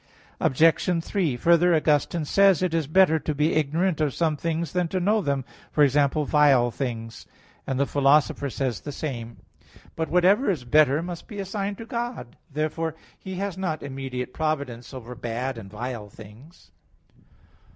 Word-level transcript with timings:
Obj. 0.39 1.03
3: 1.03 1.37
Further, 1.37 1.75
Augustine 1.75 2.25
says 2.25 2.63
(Enchiridion 2.63 2.71
17) 2.71 2.71
that, 2.71 2.75
"It 2.75 2.79
is 2.79 2.87
better 2.87 3.19
to 3.19 3.35
be 3.35 3.53
ignorant 3.53 4.01
of 4.01 4.15
some 4.15 4.35
things 4.35 4.73
than 4.73 4.87
to 4.87 4.99
know 4.99 5.21
them, 5.21 5.45
for 5.71 5.83
example, 5.83 6.25
vile 6.25 6.71
things": 6.71 7.27
and 7.67 7.79
the 7.79 7.85
Philosopher 7.85 8.49
says 8.49 8.79
the 8.79 8.91
same 8.91 9.27
(Metaph. 9.27 9.37
xii, 9.37 9.75
51). 9.75 9.91
But 9.97 10.09
whatever 10.09 10.49
is 10.49 10.63
better 10.63 11.03
must 11.03 11.27
be 11.27 11.37
assigned 11.39 11.77
to 11.77 11.85
God. 11.85 12.35
Therefore 12.51 12.95
He 13.19 13.35
has 13.35 13.59
not 13.59 13.83
immediate 13.83 14.33
providence 14.33 14.91
over 14.91 15.13
bad 15.13 15.59
and 15.59 15.69
vile 15.69 16.09
things. 16.09 16.71